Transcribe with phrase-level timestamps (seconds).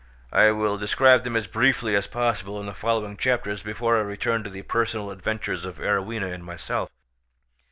[0.31, 4.43] I will describe them as briefly as possible in the following chapters before I return
[4.43, 6.89] to the personal adventures of Arowhena and myself.